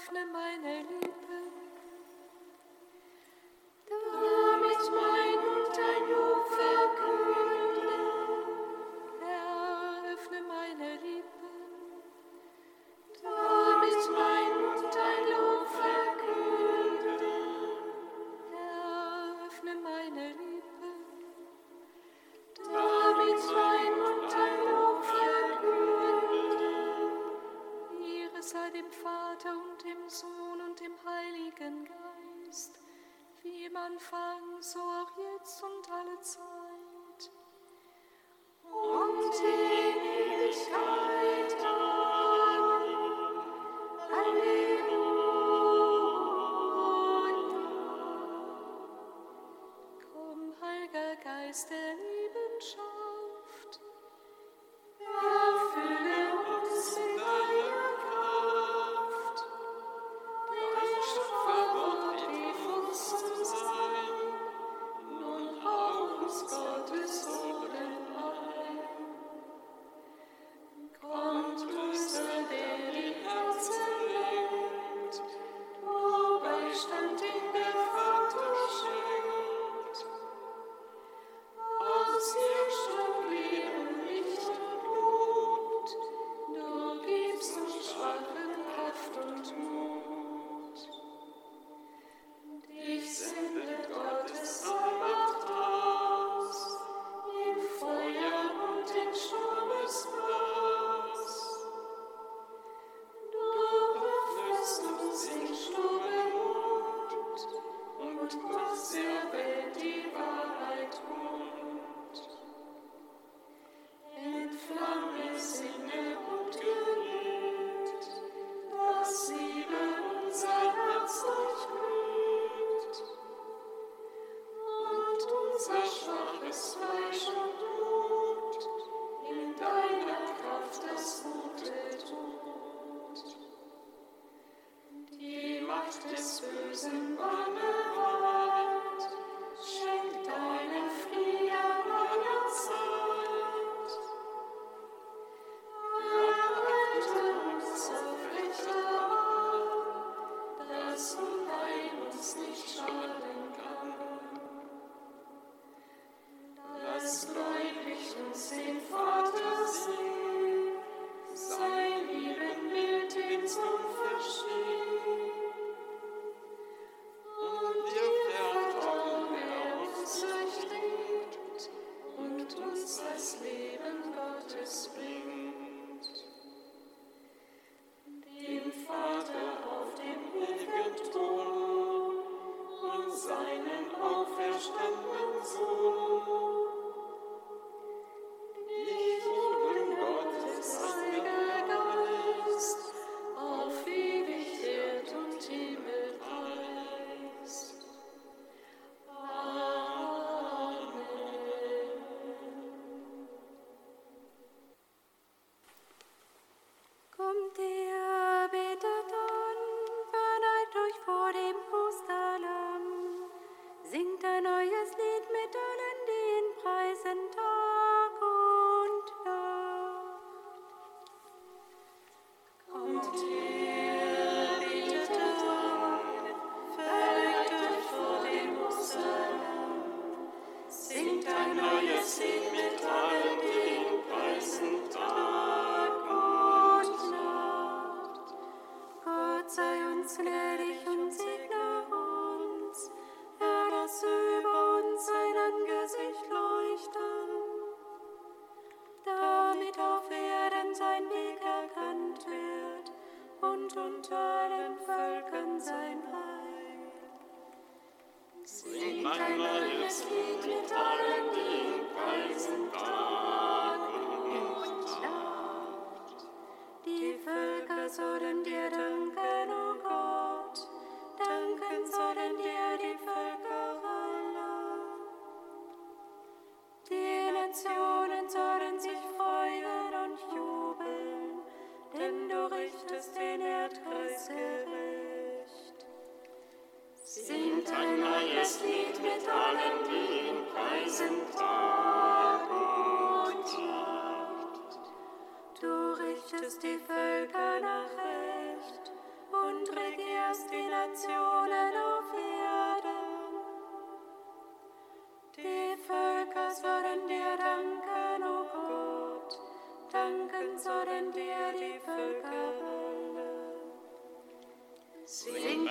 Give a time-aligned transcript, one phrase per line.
[0.00, 0.99] richtest die Völker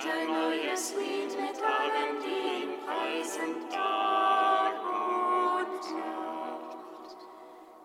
[0.06, 7.16] ein neues Lied mit allen, die ihn preisen, Tag und Nacht.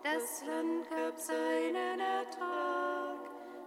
[0.02, 3.18] Das Land gab seinen Ertrag,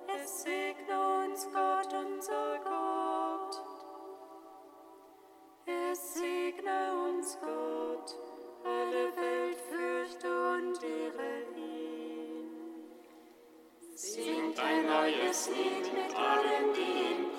[0.07, 3.61] es segne uns Gott, unser Gott.
[5.65, 8.17] Es segne uns Gott,
[8.63, 12.49] alle Welt fürchte und ehre ihn.
[13.93, 17.28] Singt ein neues Lied mit allen, die ihn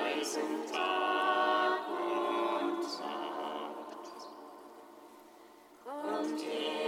[0.00, 4.06] Und Tag und Nacht.
[5.84, 6.79] Und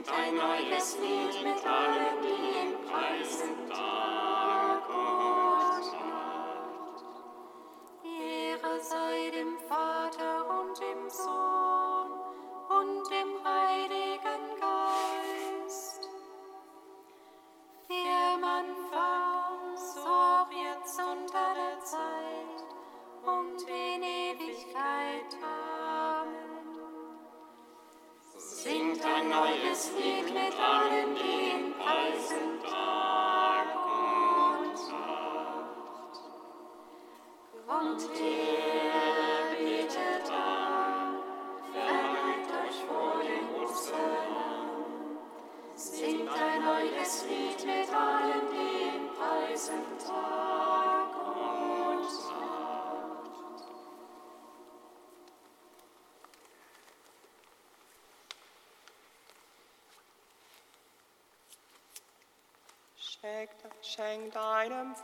[0.00, 3.69] und ein neues Lied mit allen, die ihn preisen.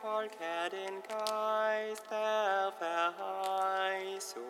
[0.06, 4.42] Volke den Geist der Verheißung,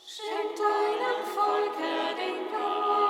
[0.05, 3.02] Schenkt deinem Volke den Geist.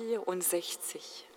[0.00, 1.29] 64.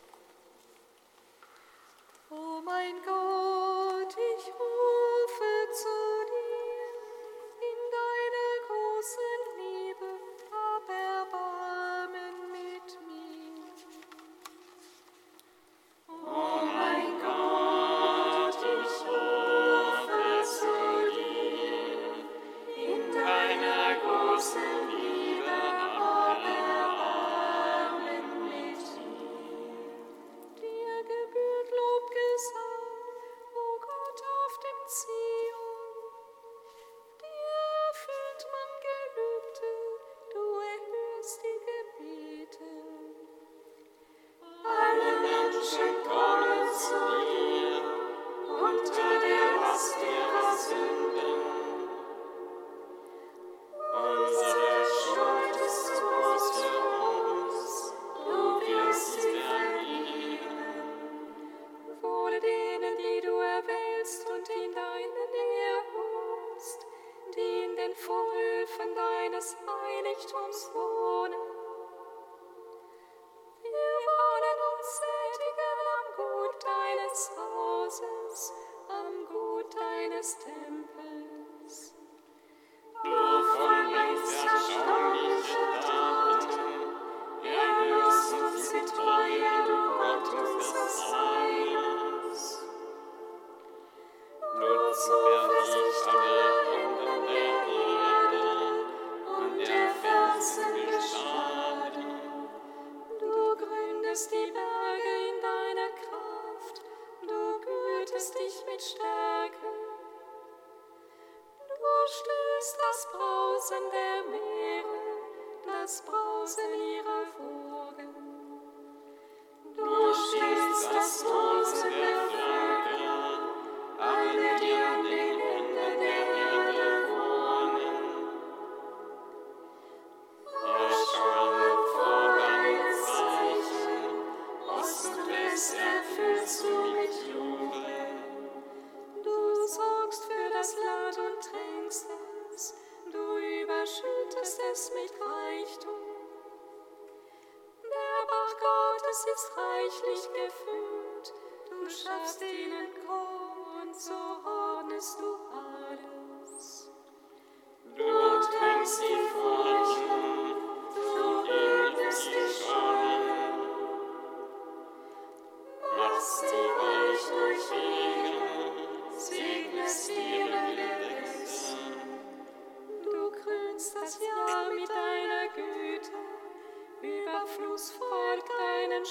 [179.03, 179.09] In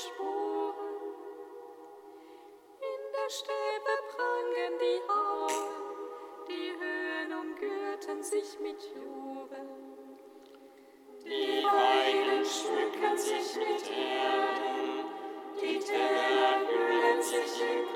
[3.13, 5.69] der Stäbe prangen die Augen,
[6.49, 8.79] die Höhen umgürten sich mit
[13.91, 15.05] Erden,
[15.61, 17.92] die Täler hüllen sich in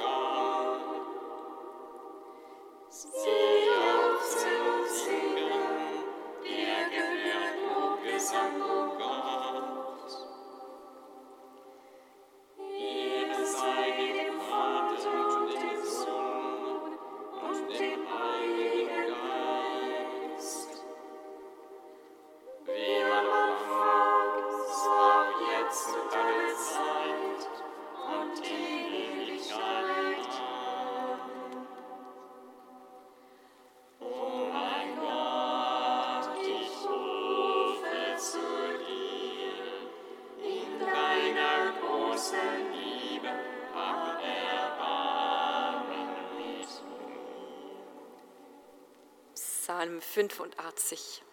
[49.66, 51.25] Psalm 85.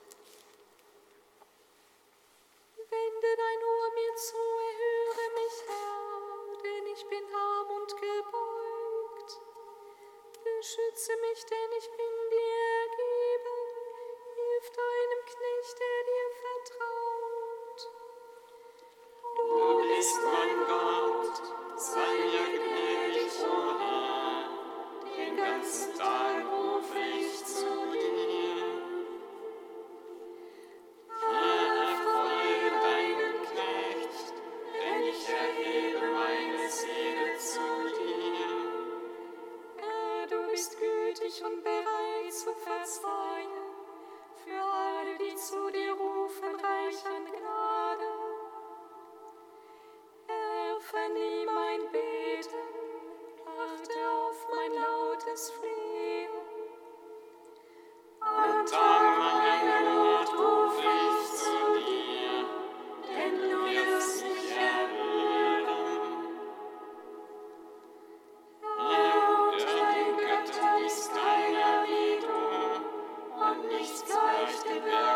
[74.63, 74.83] Christ.
[74.85, 75.12] Amen.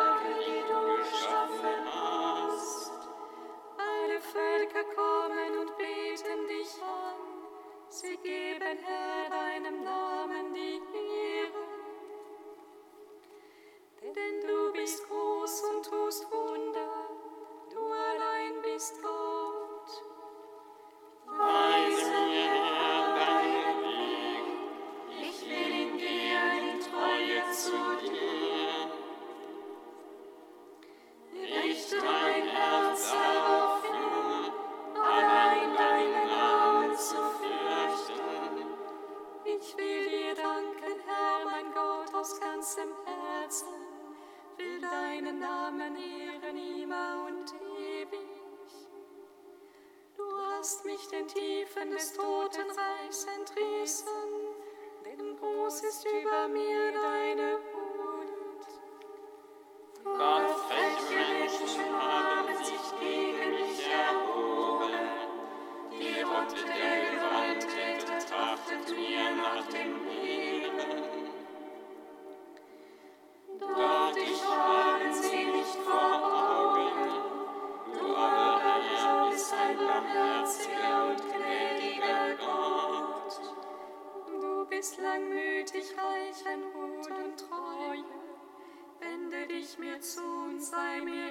[90.69, 91.26] slimy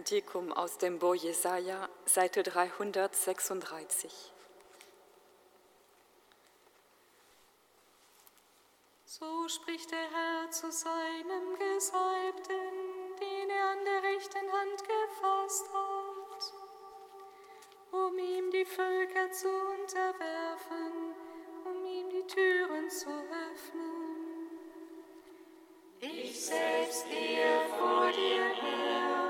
[0.00, 4.32] Kantikum aus dem Bo Jesaja, Seite 336.
[9.04, 12.54] So spricht der Herr zu seinem Gesalbten,
[13.20, 16.54] den er an der rechten Hand gefasst hat,
[17.92, 21.14] um ihm die Völker zu unterwerfen,
[21.66, 24.48] um ihm die Türen zu öffnen.
[26.00, 29.29] Ich selbst gehe vor dir her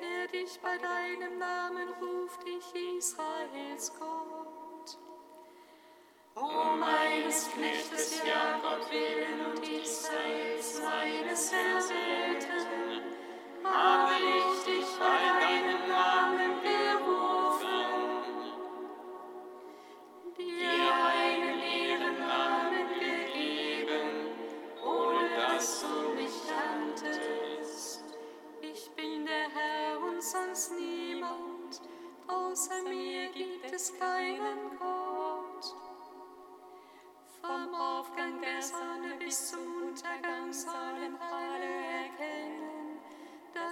[0.00, 4.98] der dich bei deinem Namen ruft, ich Israels Gott.
[6.34, 13.02] Um meines Knechtes Jakob willen und Israels meines Erwählten,
[13.64, 15.89] habe ich dich bei deinem Namen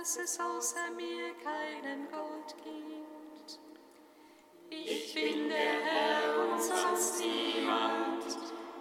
[0.08, 3.60] dass es außer mir keinen Gott gibt.
[4.70, 8.24] Ich bin der Herr und sonst niemand.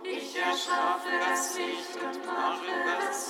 [0.04, 3.27] Ich erschaffe das Licht und mache das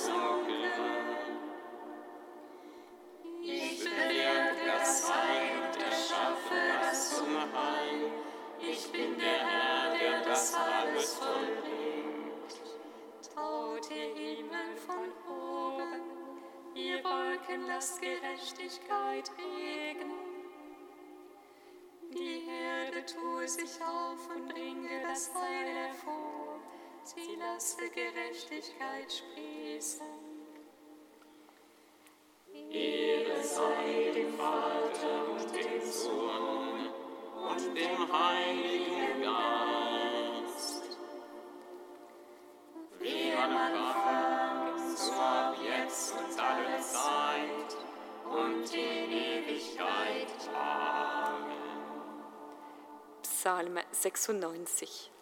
[23.48, 26.60] sich auf und bringe das Heil hervor.
[27.02, 30.07] Sie lasse Gerechtigkeit sprießen.
[53.92, 55.17] Psalm 96.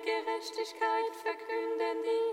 [0.00, 2.31] Gerechtigkeit verkünden die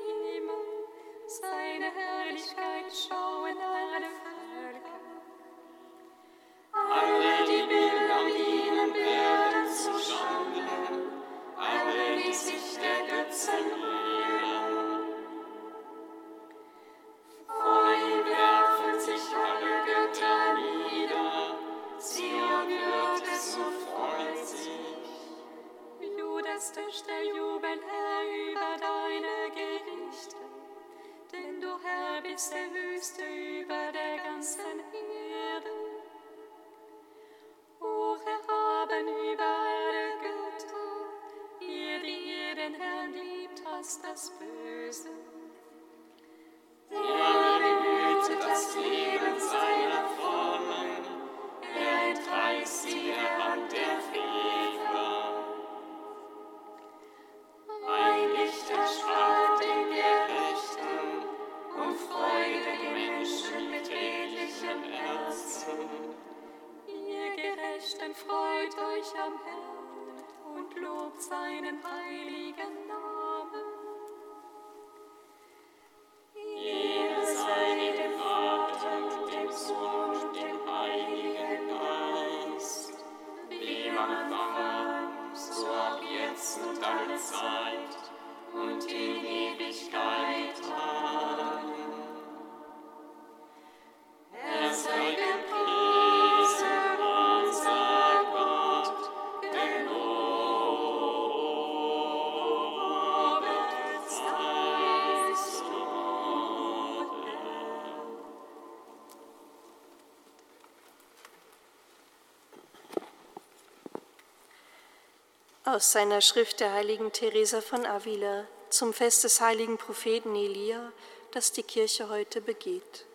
[115.72, 120.92] Aus seiner Schrift der heiligen Teresa von Avila zum Fest des heiligen Propheten Elia,
[121.30, 123.06] das die Kirche heute begeht.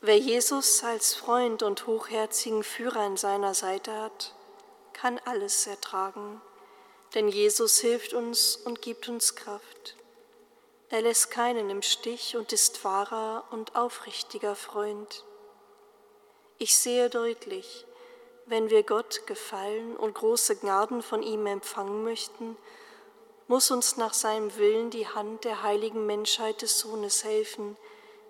[0.00, 4.34] Wer Jesus als Freund und hochherzigen Führer an seiner Seite hat,
[4.94, 6.40] kann alles ertragen,
[7.12, 9.96] denn Jesus hilft uns und gibt uns Kraft.
[10.88, 15.26] Er lässt keinen im Stich und ist wahrer und aufrichtiger Freund.
[16.56, 17.84] Ich sehe deutlich,
[18.50, 22.56] wenn wir Gott gefallen und große Gnaden von ihm empfangen möchten,
[23.46, 27.76] muss uns nach seinem Willen die Hand der heiligen Menschheit des Sohnes helfen,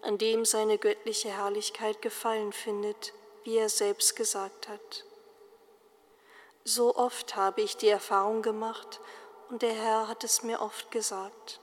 [0.03, 5.05] an dem seine göttliche Herrlichkeit gefallen findet, wie er selbst gesagt hat.
[6.65, 9.01] So oft habe ich die Erfahrung gemacht
[9.49, 11.61] und der Herr hat es mir oft gesagt.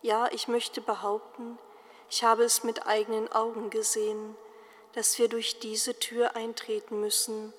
[0.00, 1.58] Ja, ich möchte behaupten,
[2.08, 4.34] ich habe es mit eigenen Augen gesehen,
[4.94, 7.52] dass wir durch diese Tür eintreten müssen,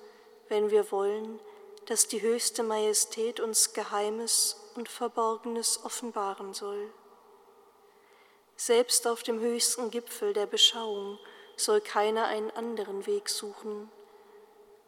[0.48, 1.40] wenn wir wollen,
[1.86, 6.90] dass die höchste Majestät uns Geheimes und Verborgenes offenbaren soll.
[8.56, 11.18] Selbst auf dem höchsten Gipfel der Beschauung
[11.56, 13.90] soll keiner einen anderen Weg suchen,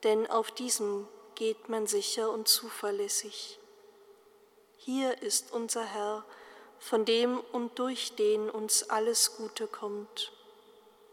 [0.03, 3.59] denn auf diesem geht man sicher und zuverlässig.
[4.77, 6.25] Hier ist unser Herr,
[6.79, 10.33] von dem und durch den uns alles Gute kommt.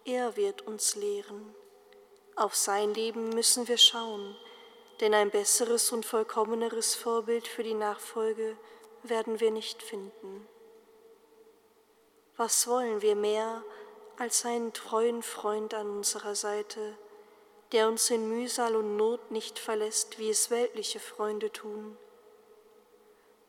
[0.06, 1.56] Er wird uns lehren.
[2.36, 4.36] Auf sein Leben müssen wir schauen,
[5.02, 8.58] denn ein besseres und vollkommeneres Vorbild für die Nachfolge
[9.04, 10.48] werden wir nicht finden.
[12.36, 13.64] Was wollen wir mehr
[14.18, 16.98] als einen treuen Freund an unserer Seite,
[17.72, 21.96] der uns in Mühsal und Not nicht verlässt, wie es weltliche Freunde tun?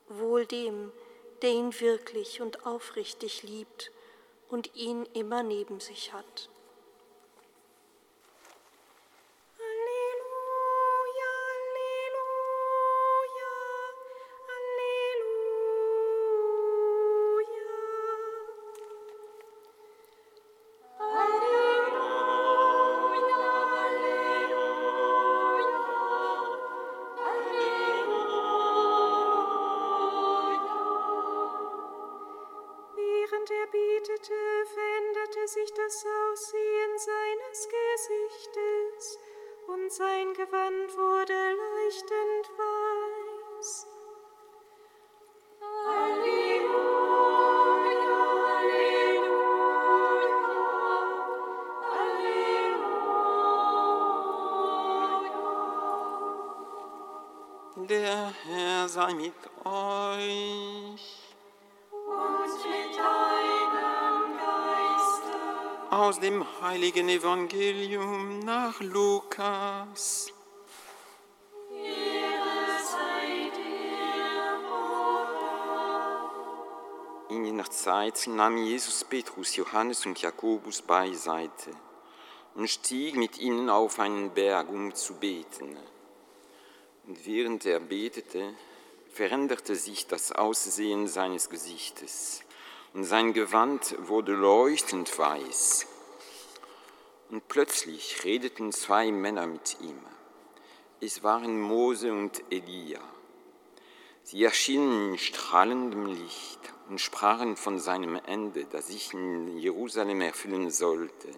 [0.09, 0.92] Wohl dem,
[1.40, 3.90] der ihn wirklich und aufrichtig liebt
[4.51, 6.51] und ihn immer neben sich hat.
[59.94, 61.04] Euch.
[61.92, 65.35] und mit deinem Geiste.
[65.90, 70.33] Aus dem heiligen Evangelium nach Lukas.
[77.30, 81.70] In jener Zeit nahm Jesus Petrus, Johannes und Jakobus beiseite
[82.54, 85.76] und stieg mit ihnen auf einen Berg, um zu beten.
[87.07, 88.54] Und während er betete,
[89.14, 92.42] veränderte sich das Aussehen seines Gesichtes
[92.94, 95.87] und sein Gewand wurde leuchtend weiß.
[97.31, 99.98] Und plötzlich redeten zwei Männer mit ihm.
[101.00, 103.00] Es waren Mose und Elia.
[104.24, 110.70] Sie erschienen in strahlendem Licht und sprachen von seinem Ende, das sich in Jerusalem erfüllen
[110.70, 111.29] sollte.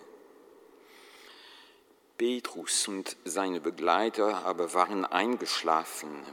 [2.16, 6.24] Petrus und seine Begleiter aber waren eingeschlafen,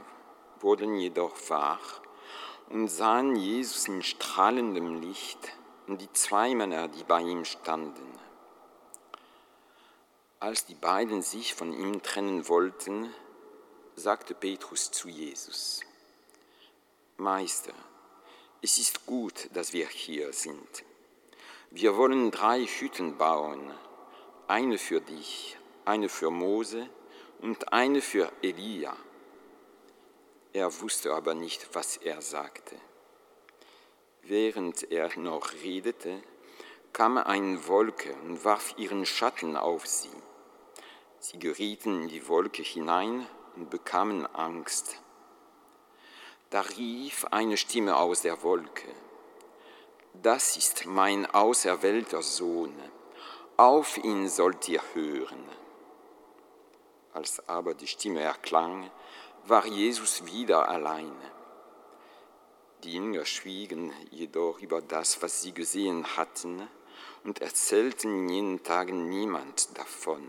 [0.64, 2.00] wurden jedoch wach
[2.70, 5.52] und sahen Jesus in strahlendem Licht
[5.86, 8.18] und die zwei Männer, die bei ihm standen.
[10.40, 13.14] Als die beiden sich von ihm trennen wollten,
[13.94, 15.82] sagte Petrus zu Jesus,
[17.18, 17.74] Meister,
[18.62, 20.84] es ist gut, dass wir hier sind.
[21.70, 23.70] Wir wollen drei Hütten bauen,
[24.48, 26.88] eine für dich, eine für Mose
[27.40, 28.96] und eine für Elia.
[30.54, 32.76] Er wusste aber nicht, was er sagte.
[34.22, 36.22] Während er noch redete,
[36.94, 40.16] kam eine Wolke und warf ihren Schatten auf sie.
[41.18, 45.02] Sie gerieten in die Wolke hinein und bekamen Angst.
[46.50, 48.88] Da rief eine Stimme aus der Wolke,
[50.22, 52.72] das ist mein auserwählter Sohn,
[53.56, 55.44] auf ihn sollt ihr hören.
[57.12, 58.90] Als aber die Stimme erklang,
[59.46, 61.12] war Jesus wieder allein.
[62.82, 66.68] Die Jünger schwiegen jedoch über das, was sie gesehen hatten,
[67.24, 70.22] und erzählten in jenen Tagen niemand davon.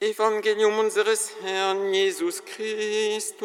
[0.00, 3.44] Evangelium unseres Herrn Jesus Christus.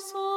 [0.00, 0.27] So.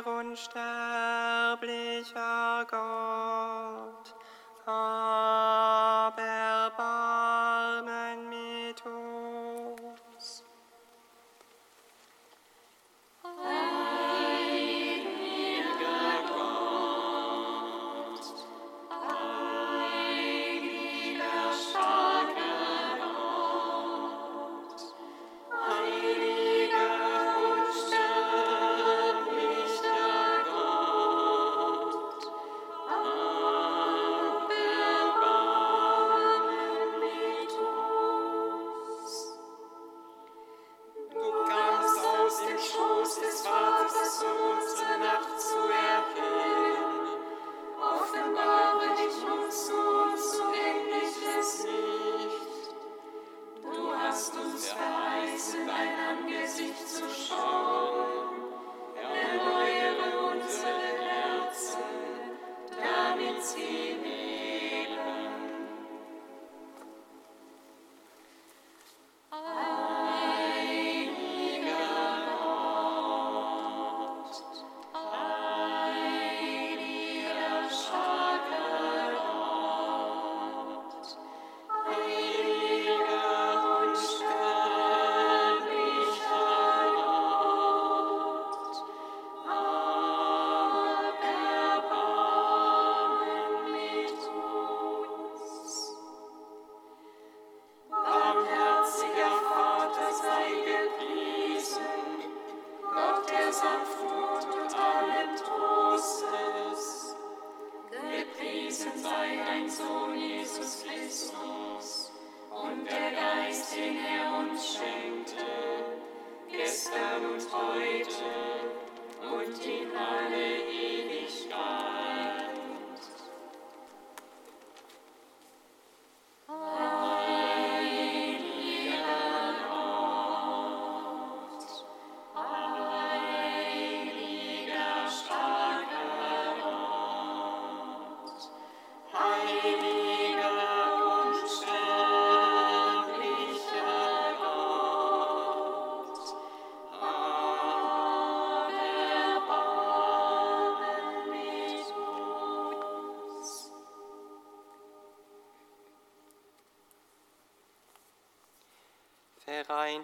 [0.00, 1.56] unsterblicher
[2.70, 3.71] Gott.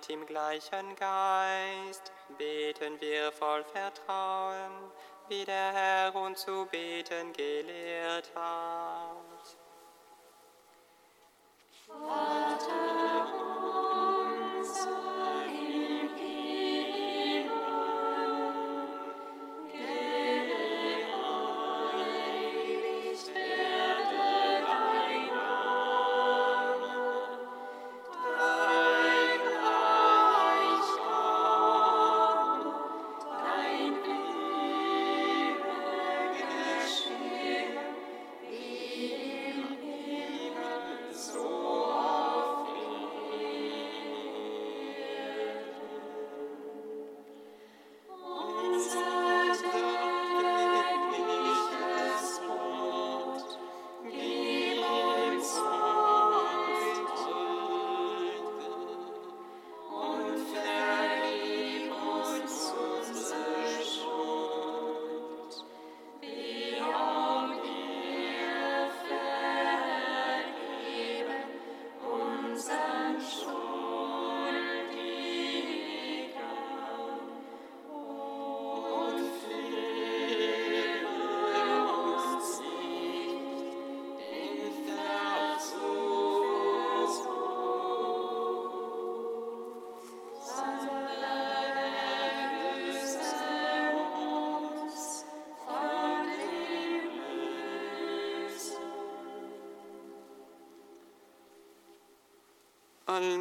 [0.09, 4.73] Vereint im gleichen Geist beten wir voll Vertrauen,
[5.29, 8.28] wie der Herr uns zu beten gelehrt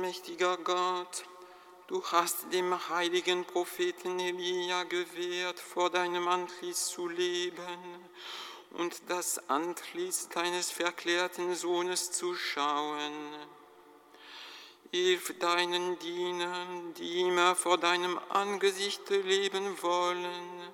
[0.08, 1.26] Allmächtiger Gott,
[1.88, 8.08] du hast dem heiligen Propheten Elia gewährt, vor deinem Antlitz zu leben
[8.72, 13.12] und das Antlitz deines verklärten Sohnes zu schauen.
[14.92, 20.72] Hilf deinen Dienern, die immer vor deinem Angesicht leben wollen,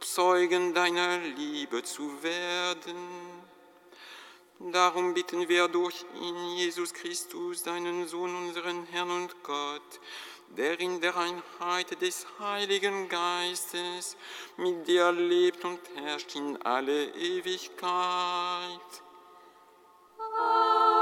[0.00, 3.43] Zeugen deiner Liebe zu werden.
[4.72, 10.00] Darum bitten wir durch ihn, Jesus Christus, deinen Sohn, unseren Herrn und Gott,
[10.56, 14.16] der in der Einheit des Heiligen Geistes
[14.56, 17.82] mit dir lebt und herrscht in alle Ewigkeit.
[20.38, 20.93] Amen.